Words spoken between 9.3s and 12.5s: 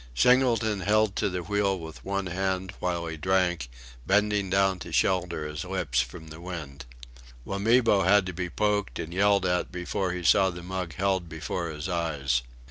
at before he saw the mug held before his eyes.